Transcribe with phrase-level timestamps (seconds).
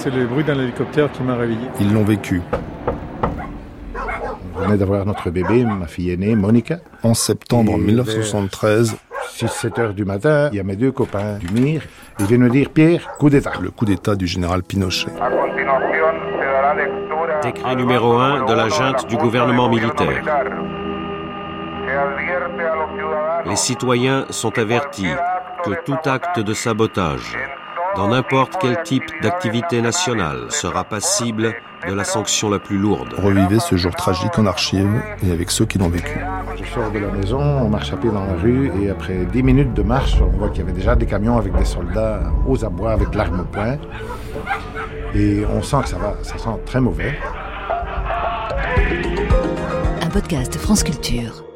[0.00, 1.60] c'est le bruit d'un hélicoptère qui m'a réveillé.
[1.78, 2.40] Ils l'ont vécu.
[4.56, 6.78] On venait d'avoir notre bébé, ma fille aînée, Monica.
[7.02, 8.96] En septembre Et 1973,
[9.36, 11.82] 6-7 heures du matin, il y a mes deux copains du MIR.
[12.18, 13.52] Ils viennent me dire, Pierre, coup d'État.
[13.60, 15.10] le coup d'État du général Pinochet.
[17.42, 20.22] Décret numéro 1 de la junte du gouvernement militaire.
[23.44, 25.08] Les citoyens sont avertis
[25.62, 27.36] que tout acte de sabotage
[27.96, 31.54] dans n'importe quel type d'activité nationale sera passible
[31.88, 33.14] de la sanction la plus lourde.
[33.16, 36.18] Revivez ce jour tragique en archive et avec ceux qui l'ont vécu.
[36.56, 39.42] Je sors de la maison, on marche à pied dans la rue et après 10
[39.42, 42.64] minutes de marche, on voit qu'il y avait déjà des camions avec des soldats aux
[42.64, 43.76] abois avec l'arme au poing.
[45.14, 47.18] Et on sent que ça va, ça sent très mauvais.
[50.02, 51.49] Un podcast France Culture.